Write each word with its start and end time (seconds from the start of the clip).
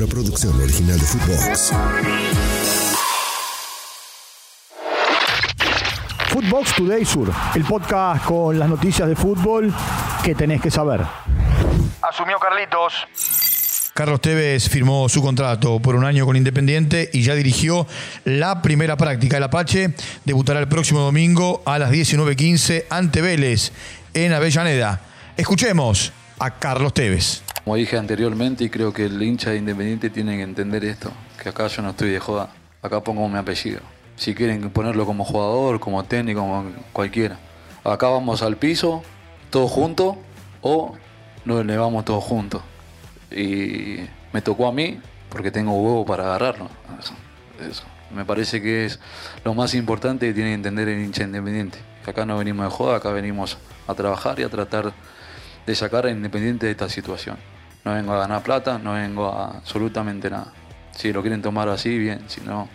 Una 0.00 0.08
producción 0.08 0.58
original 0.58 0.98
de 0.98 1.04
Footbox. 1.04 1.72
Footbox 6.28 6.74
Today 6.74 7.04
Sur, 7.04 7.30
el 7.54 7.64
podcast 7.64 8.24
con 8.24 8.58
las 8.58 8.70
noticias 8.70 9.06
de 9.06 9.14
fútbol 9.14 9.70
que 10.24 10.34
tenés 10.34 10.62
que 10.62 10.70
saber. 10.70 11.02
Asumió 12.00 12.38
Carlitos. 12.38 12.94
Carlos 13.92 14.22
Tevez 14.22 14.70
firmó 14.70 15.06
su 15.10 15.20
contrato 15.20 15.80
por 15.80 15.94
un 15.94 16.06
año 16.06 16.24
con 16.24 16.34
Independiente 16.34 17.10
y 17.12 17.20
ya 17.20 17.34
dirigió 17.34 17.86
la 18.24 18.62
primera 18.62 18.96
práctica. 18.96 19.36
El 19.36 19.42
Apache 19.42 19.92
debutará 20.24 20.60
el 20.60 20.68
próximo 20.68 21.00
domingo 21.00 21.62
a 21.66 21.78
las 21.78 21.92
19.15 21.92 22.86
ante 22.88 23.20
Vélez 23.20 23.70
en 24.14 24.32
Avellaneda. 24.32 25.02
Escuchemos 25.36 26.10
a 26.38 26.52
Carlos 26.52 26.94
Tevez. 26.94 27.42
Como 27.70 27.76
dije 27.76 27.96
anteriormente, 27.96 28.64
y 28.64 28.68
creo 28.68 28.92
que 28.92 29.04
el 29.04 29.22
hincha 29.22 29.50
de 29.50 29.58
Independiente 29.58 30.10
tiene 30.10 30.36
que 30.36 30.42
entender 30.42 30.84
esto, 30.84 31.12
que 31.40 31.50
acá 31.50 31.68
yo 31.68 31.82
no 31.82 31.90
estoy 31.90 32.10
de 32.10 32.18
joda, 32.18 32.50
acá 32.82 33.00
pongo 33.00 33.28
mi 33.28 33.38
apellido. 33.38 33.78
Si 34.16 34.34
quieren 34.34 34.70
ponerlo 34.70 35.06
como 35.06 35.24
jugador, 35.24 35.78
como 35.78 36.02
técnico, 36.02 36.40
como 36.40 36.68
cualquiera. 36.92 37.38
Acá 37.84 38.08
vamos 38.08 38.42
al 38.42 38.56
piso, 38.56 39.04
todos 39.50 39.70
juntos, 39.70 40.16
o 40.62 40.96
nos 41.44 41.60
elevamos 41.60 42.04
todos 42.04 42.24
juntos. 42.24 42.60
Y 43.30 43.98
me 44.32 44.42
tocó 44.42 44.66
a 44.66 44.72
mí, 44.72 44.98
porque 45.28 45.52
tengo 45.52 45.72
huevo 45.74 46.04
para 46.04 46.24
agarrarlo. 46.24 46.68
Me 48.12 48.24
parece 48.24 48.60
que 48.60 48.86
es 48.86 48.98
lo 49.44 49.54
más 49.54 49.74
importante 49.74 50.26
que 50.26 50.34
tiene 50.34 50.50
que 50.50 50.54
entender 50.54 50.88
el 50.88 51.04
hincha 51.04 51.22
independiente. 51.22 51.78
Acá 52.04 52.26
no 52.26 52.36
venimos 52.36 52.64
de 52.64 52.70
joda, 52.72 52.96
acá 52.96 53.12
venimos 53.12 53.58
a 53.86 53.94
trabajar 53.94 54.40
y 54.40 54.42
a 54.42 54.48
tratar 54.48 54.92
de 55.66 55.74
sacar 55.76 56.06
a 56.06 56.10
Independiente 56.10 56.66
de 56.66 56.72
esta 56.72 56.88
situación. 56.88 57.36
No 57.84 57.94
vengo 57.94 58.12
a 58.12 58.18
ganar 58.18 58.42
plata, 58.42 58.78
no 58.78 58.92
vengo 58.92 59.28
a 59.28 59.58
absolutamente 59.58 60.30
nada. 60.30 60.52
Si 60.90 61.12
lo 61.12 61.22
quieren 61.22 61.40
tomar 61.40 61.68
así, 61.68 61.98
bien, 61.98 62.28
si 62.28 62.40
no, 62.42 62.68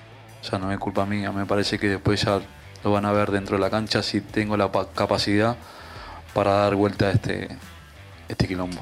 ya 0.50 0.58
no 0.58 0.72
es 0.72 0.80
culpa 0.80 1.06
mía. 1.06 1.32
Me 1.32 1.46
parece 1.46 1.78
que 1.78 1.90
después 1.90 2.24
ya 2.24 2.40
lo 2.84 2.92
van 2.92 3.06
a 3.06 3.12
ver 3.12 3.32
dentro 3.32 3.58
de 3.58 3.62
la 3.62 3.70
cancha 3.70 4.02
si 4.02 4.22
tengo 4.22 4.58
la 4.58 4.72
capacidad 4.96 5.56
para 6.34 6.52
dar 6.52 6.76
vuelta 6.76 7.06
a 7.06 7.12
este, 7.12 7.48
este 8.28 8.48
quilombo. 8.48 8.82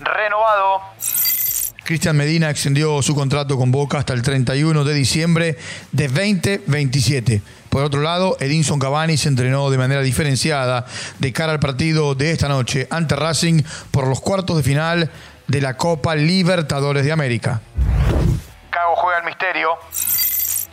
Renovado. 0.00 0.82
Cristian 1.84 2.16
Medina 2.16 2.48
extendió 2.48 3.02
su 3.02 3.14
contrato 3.14 3.58
con 3.58 3.70
Boca 3.70 3.98
hasta 3.98 4.14
el 4.14 4.22
31 4.22 4.84
de 4.84 4.94
diciembre 4.94 5.58
de 5.92 6.08
2027. 6.08 7.42
Por 7.68 7.84
otro 7.84 8.00
lado, 8.00 8.38
Edinson 8.40 8.78
Cavani 8.78 9.18
se 9.18 9.28
entrenó 9.28 9.68
de 9.68 9.76
manera 9.76 10.00
diferenciada 10.00 10.86
de 11.18 11.32
cara 11.34 11.52
al 11.52 11.60
partido 11.60 12.14
de 12.14 12.30
esta 12.30 12.48
noche 12.48 12.88
ante 12.90 13.16
Racing 13.16 13.62
por 13.90 14.06
los 14.08 14.20
cuartos 14.22 14.56
de 14.56 14.62
final 14.62 15.10
de 15.46 15.60
la 15.60 15.76
Copa 15.76 16.14
Libertadores 16.14 17.04
de 17.04 17.12
América. 17.12 17.60
Cago 18.70 18.96
juega 18.96 19.18
el 19.18 19.26
misterio. 19.26 19.68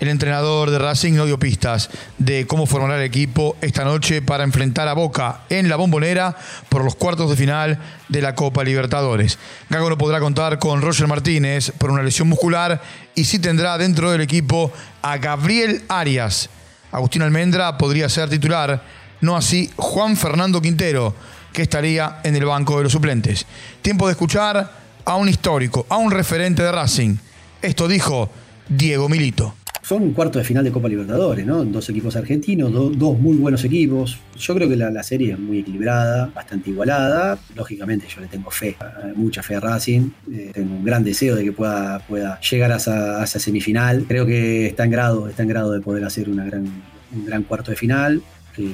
El 0.02 0.08
entrenador 0.08 0.72
de 0.72 0.80
Racing 0.80 1.14
no 1.14 1.28
dio 1.28 1.38
pistas 1.38 1.92
de 2.18 2.48
cómo 2.48 2.66
formará 2.66 2.98
el 2.98 3.04
equipo 3.04 3.56
esta 3.62 3.84
noche 3.84 4.24
para 4.24 4.44
enfrentar 4.44 4.88
a 4.88 4.94
Boca 4.94 5.42
en 5.48 5.70
la 5.70 5.76
bombonera 5.76 6.36
por 6.70 6.84
los 6.84 6.96
cuartos 6.96 7.30
de 7.30 7.36
final 7.36 7.78
de 8.10 8.22
la 8.24 8.34
Copa 8.34 8.64
Libertadores. 8.64 9.38
Gago 9.70 9.92
no 9.92 10.00
podrá 10.00 10.20
contar 10.20 10.58
con 10.58 10.82
Roger 10.82 11.08
Martínez 11.08 11.72
por 11.78 11.92
una 11.92 12.02
lesión 12.02 12.28
muscular 12.28 12.82
y 13.14 13.26
sí 13.26 13.38
tendrá 13.38 13.78
dentro 13.78 14.10
del 14.10 14.22
equipo 14.22 14.74
a 15.04 15.20
Gabriel 15.20 15.84
Arias. 15.88 16.50
Agustín 16.92 17.22
Almendra 17.22 17.78
podría 17.78 18.10
ser 18.10 18.28
titular, 18.28 18.82
no 19.22 19.38
así 19.38 19.70
Juan 19.76 20.18
Fernando 20.18 20.64
Quintero, 20.64 21.14
que 21.54 21.62
estaría 21.62 22.22
en 22.24 22.36
el 22.36 22.46
banco 22.46 22.76
de 22.78 22.86
los 22.86 22.92
suplentes. 22.92 23.46
Tiempo 23.84 24.08
de 24.08 24.14
escuchar 24.14 24.72
a 25.06 25.16
un 25.16 25.30
histórico, 25.30 25.86
a 25.90 25.98
un 25.98 26.10
referente 26.10 26.64
de 26.64 26.72
Racing. 26.72 27.18
Esto 27.62 27.88
dijo 27.88 28.32
Diego 28.68 29.08
Milito 29.08 29.61
son 29.82 30.04
un 30.04 30.14
cuarto 30.14 30.40
de 30.40 30.46
final 30.46 30.64
de 30.64 30.72
Copa 30.72 30.88
Libertadores, 30.88 31.46
¿no? 31.46 31.64
Dos 31.66 31.90
equipos 31.90 32.16
argentinos, 32.16 32.72
dos 32.72 33.20
muy 33.20 33.38
buenos 33.38 33.64
equipos. 33.64 34.18
Yo 34.38 34.54
creo 34.56 34.70
que 34.70 34.76
la, 34.76 35.04
serie 35.04 35.34
es 35.34 35.40
muy 35.40 35.60
equilibrada, 35.60 36.28
bastante 36.28 36.70
igualada. 36.70 37.40
Lógicamente 37.56 38.08
yo 38.08 38.22
le 38.22 38.28
tengo 38.28 38.52
fe, 38.52 38.78
mucha 39.16 39.42
fe 39.42 39.56
a 39.56 39.60
Racing. 39.60 40.12
Eh, 40.32 40.52
tengo 40.54 40.76
un 40.76 40.86
gran 40.86 41.04
deseo 41.04 41.36
de 41.36 41.44
que 41.44 41.52
pueda, 41.52 42.00
pueda 42.08 42.40
llegar 42.42 42.72
a 42.72 42.76
esa, 42.76 43.26
semifinal. 43.26 44.06
Creo 44.08 44.26
que 44.26 44.68
está 44.68 44.86
en 44.86 44.92
grado, 44.92 45.28
está 45.28 45.44
en 45.44 45.50
grado 45.50 45.72
de 45.72 45.82
poder 45.82 46.06
hacer 46.06 46.30
una 46.30 46.46
gran, 46.46 46.66
un 47.14 47.26
gran 47.26 47.44
cuarto 47.44 47.72
de 47.72 47.78
final 47.78 48.22
que 48.52 48.70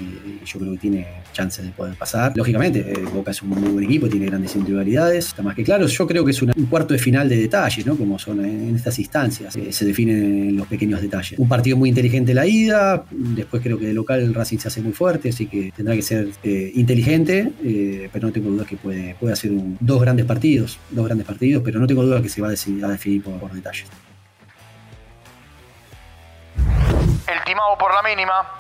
yo 0.46 0.59
creo 0.59 0.72
que 0.74 0.78
tiene 0.78 1.08
chances 1.34 1.66
de 1.66 1.72
poder 1.72 1.96
pasar. 1.96 2.34
Lógicamente, 2.36 2.80
eh, 2.80 3.06
Boca 3.14 3.31
es 3.31 3.42
un 3.42 3.50
muy 3.50 3.70
buen 3.70 3.86
equipo, 3.86 4.09
tiene 4.09 4.25
grandes 4.25 4.56
individualidades, 4.56 5.28
está 5.28 5.44
más 5.44 5.56
que 5.56 5.64
claro. 5.64 5.88
Yo 5.88 6.08
creo 6.08 6.25
que 6.25 6.31
es 6.31 6.42
un 6.42 6.52
cuarto 6.70 6.94
de 6.94 7.00
final 7.00 7.30
de 7.30 7.38
detalles, 7.38 7.86
¿no? 7.86 7.96
Como 7.96 8.18
son 8.18 8.44
en 8.44 8.76
estas 8.76 8.97
instancias, 9.00 9.56
eh, 9.56 9.72
se 9.72 9.86
definen 9.86 10.56
los 10.56 10.68
pequeños 10.68 11.02
detalles. 11.02 11.40
Un 11.40 11.47
partido 11.47 11.78
muy 11.78 11.90
inteligente 11.90 12.34
la 12.34 12.47
ida, 12.47 13.06
después 13.12 13.62
creo 13.62 13.78
que 13.78 13.88
de 13.88 13.94
local 13.94 14.22
el 14.22 14.34
Racing 14.34 14.58
se 14.58 14.68
hace 14.68 14.81
muy 14.81 14.94
fuerte, 14.94 15.30
así 15.30 15.46
que 15.46 15.72
tendrá 15.76 15.96
que 15.96 16.02
ser 16.02 16.30
eh, 16.44 16.72
inteligente, 16.76 17.52
pero 18.12 18.28
no 18.28 18.34
tengo 18.34 18.50
dudas 18.50 18.68
que 18.68 18.78
puede, 18.78 19.16
puede 19.20 19.34
hacer 19.34 19.52
dos 19.80 20.02
grandes 20.02 20.26
partidos, 20.26 20.80
dos 20.92 21.06
grandes 21.06 21.26
partidos, 21.26 21.62
pero 21.64 21.80
no 21.80 21.88
tengo 21.88 22.03
duda 22.03 22.22
que 22.22 22.30
se 22.30 22.42
va 22.42 22.47
a, 22.47 22.52
decidir, 22.52 22.84
a 22.84 22.90
definir 22.90 23.22
por 23.24 23.52
detalles. 23.53 23.86
El 27.28 27.44
timado 27.44 27.78
por 27.78 27.94
la 27.94 28.02
mínima. 28.02 28.56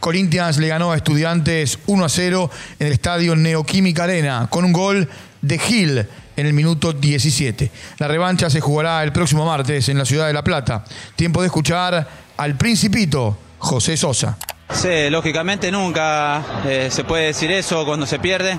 Corinthians 0.00 0.58
le 0.58 0.68
ganó 0.68 0.92
a 0.92 0.96
Estudiantes 0.96 1.78
1 1.86 2.04
a 2.04 2.08
0 2.08 2.50
en 2.78 2.86
el 2.86 2.92
estadio 2.92 3.36
Neoquímica 3.36 4.04
Arena 4.04 4.48
con 4.50 4.64
un 4.64 4.72
gol 4.72 5.08
de 5.40 5.58
Gil 5.58 6.06
en 6.36 6.46
el 6.46 6.52
minuto 6.52 6.92
17. 6.92 7.70
La 7.98 8.08
revancha 8.08 8.50
se 8.50 8.60
jugará 8.60 9.02
el 9.02 9.12
próximo 9.12 9.46
martes 9.46 9.88
en 9.88 9.98
la 9.98 10.04
ciudad 10.04 10.26
de 10.26 10.32
La 10.32 10.44
Plata. 10.44 10.84
Tiempo 11.14 11.40
de 11.40 11.46
escuchar 11.46 12.06
al 12.36 12.56
principito 12.56 13.38
José 13.58 13.96
Sosa. 13.96 14.36
Sí, 14.70 15.08
lógicamente 15.10 15.70
nunca 15.70 16.42
eh, 16.66 16.88
se 16.90 17.04
puede 17.04 17.26
decir 17.26 17.50
eso 17.52 17.84
cuando 17.86 18.04
se 18.04 18.18
pierde, 18.18 18.58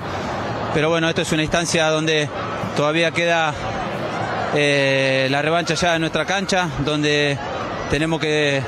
pero 0.74 0.90
bueno, 0.90 1.10
esto 1.10 1.22
es 1.22 1.32
una 1.34 1.44
instancia 1.44 1.90
donde 1.90 2.30
todavía 2.76 3.12
queda 3.12 3.54
eh, 4.56 5.28
la 5.30 5.42
revancha 5.42 5.74
ya 5.76 5.96
en 5.96 6.02
nuestra 6.02 6.26
cancha, 6.26 6.70
donde 6.86 7.38
tenemos 7.90 8.20
que 8.22 8.62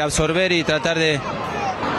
absorber 0.00 0.52
y 0.52 0.64
tratar 0.64 0.98
de, 0.98 1.20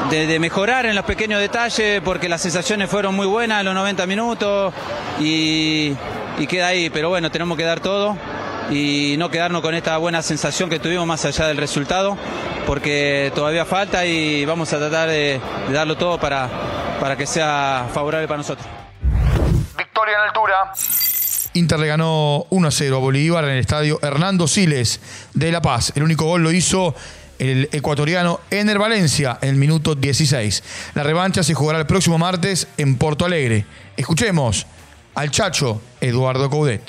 de, 0.09 0.39
mejorar 0.39 0.85
en 0.85 0.95
los 0.95 1.05
pequeños 1.05 1.39
detalles 1.39 2.01
porque 2.03 2.27
las 2.27 2.41
sensaciones 2.41 2.89
fueron 2.89 3.15
muy 3.15 3.27
buenas 3.27 3.59
en 3.59 3.65
los 3.65 3.75
90 3.75 4.05
minutos 4.05 4.73
y, 5.19 5.95
queda 6.49 6.67
ahí. 6.67 6.89
Pero 6.89 7.09
bueno, 7.09 7.29
tenemos 7.31 7.57
que 7.57 7.63
dar 7.63 7.79
todo 7.79 8.17
y 8.69 9.15
no 9.17 9.29
quedarnos 9.29 9.61
con 9.61 9.75
esta 9.75 9.97
buena 9.97 10.21
sensación 10.21 10.69
que 10.69 10.79
tuvimos 10.79 11.05
más 11.05 11.23
allá 11.25 11.47
del 11.47 11.57
resultado 11.57 12.17
porque 12.65 13.31
todavía 13.35 13.65
falta 13.65 14.05
y 14.05 14.45
vamos 14.45 14.71
a 14.73 14.79
tratar 14.79 15.09
de, 15.09 15.39
darlo 15.71 15.97
todo 15.97 16.19
para, 16.19 16.49
para 16.99 17.15
que 17.15 17.25
sea 17.25 17.87
favorable 17.93 18.27
para 18.27 18.37
nosotros. 18.37 18.67
Victoria 19.77 20.15
en 20.15 20.27
altura. 20.27 20.73
Inter 21.53 21.79
le 21.79 21.87
ganó 21.87 22.45
1 22.49 22.67
a 22.67 22.71
0 22.71 22.95
a 22.95 22.99
Bolívar 22.99 23.43
en 23.43 23.51
el 23.51 23.59
estadio 23.59 23.99
Hernando 24.01 24.47
Siles 24.47 25.01
de 25.33 25.51
La 25.51 25.61
Paz. 25.61 25.91
El 25.95 26.03
único 26.03 26.25
gol 26.25 26.43
lo 26.43 26.51
hizo 26.51 26.95
el 27.41 27.69
ecuatoriano 27.71 28.39
Ener 28.51 28.77
Valencia 28.77 29.39
en 29.41 29.49
el 29.49 29.55
minuto 29.55 29.95
16. 29.95 30.63
La 30.93 31.01
revancha 31.01 31.41
se 31.43 31.55
jugará 31.55 31.79
el 31.79 31.87
próximo 31.87 32.19
martes 32.19 32.67
en 32.77 32.97
Porto 32.97 33.25
Alegre. 33.25 33.65
Escuchemos 33.97 34.67
al 35.15 35.31
chacho 35.31 35.81
Eduardo 35.99 36.49
Coudet. 36.49 36.81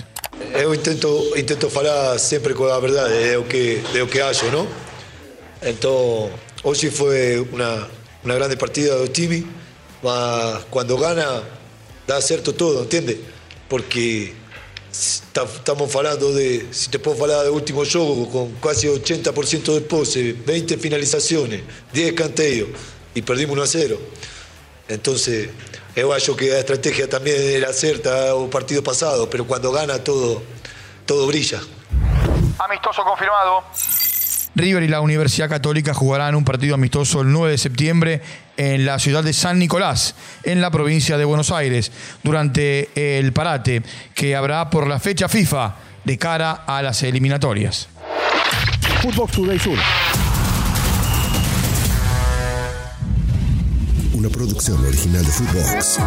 Eu 0.54 0.74
intento, 0.74 1.08
intento 1.36 1.70
falar 1.70 2.18
sempre 2.18 2.52
con 2.52 2.70
a 2.70 2.78
verdade, 2.78 3.32
é 3.32 3.38
o 3.38 3.48
que, 3.48 3.80
é 3.94 4.02
o 4.02 4.08
que 4.08 4.20
acho, 4.20 4.50
non? 4.52 4.68
Entón, 5.62 6.28
hoxe 6.60 6.92
foi 6.92 7.40
unha, 7.40 7.88
unha 8.20 8.34
grande 8.36 8.60
partida 8.60 8.98
do 9.00 9.08
time, 9.08 9.46
mas 10.04 10.66
cando 10.68 10.98
gana 11.00 11.40
dá 12.04 12.20
certo 12.20 12.52
todo, 12.52 12.84
entende? 12.84 13.16
Porque 13.68 14.34
estamos 14.92 15.96
hablando 15.96 16.32
de, 16.32 16.66
si 16.70 16.90
te 16.90 16.98
puedo 16.98 17.22
hablar 17.22 17.44
de 17.44 17.50
último 17.50 17.82
juego, 17.84 18.28
con 18.30 18.52
casi 18.56 18.86
80% 18.86 19.74
de 19.74 19.80
pose, 19.80 20.34
20 20.46 20.76
finalizaciones, 20.76 21.62
10 21.92 22.12
canteos, 22.12 22.68
y 23.14 23.22
perdimos 23.22 23.54
1 23.54 23.62
a 23.62 23.66
0. 23.66 23.98
Entonces, 24.88 25.48
yo 25.96 26.12
acho 26.12 26.36
que 26.36 26.50
la 26.50 26.58
estrategia 26.58 27.08
también 27.08 27.40
era 27.40 27.72
cierta 27.72 28.34
o 28.34 28.50
partido 28.50 28.82
pasado, 28.82 29.28
pero 29.30 29.46
cuando 29.46 29.72
gana 29.72 30.04
todo, 30.04 30.42
todo 31.06 31.26
brilla. 31.26 31.60
Amistoso 32.58 33.02
confirmado. 33.02 33.64
River 34.54 34.82
y 34.82 34.88
la 34.88 35.00
Universidad 35.00 35.48
Católica 35.48 35.94
jugarán 35.94 36.34
un 36.34 36.44
partido 36.44 36.74
amistoso 36.74 37.22
el 37.22 37.32
9 37.32 37.52
de 37.52 37.58
septiembre 37.58 38.22
en 38.56 38.84
la 38.84 38.98
ciudad 38.98 39.24
de 39.24 39.32
San 39.32 39.58
Nicolás, 39.58 40.14
en 40.44 40.60
la 40.60 40.70
provincia 40.70 41.16
de 41.16 41.24
Buenos 41.24 41.50
Aires, 41.50 41.90
durante 42.22 42.90
el 42.94 43.32
parate 43.32 43.82
que 44.14 44.36
habrá 44.36 44.70
por 44.70 44.86
la 44.86 44.98
fecha 44.98 45.28
FIFA 45.28 45.76
de 46.04 46.18
cara 46.18 46.64
a 46.66 46.82
las 46.82 47.02
eliminatorias. 47.02 47.88
Footbox 49.02 49.32
Today 49.32 49.58
Sur. 49.58 49.78
Una 54.14 54.28
producción 54.28 54.84
original 54.84 55.24
de 55.24 55.32
Footbox. 55.32 55.98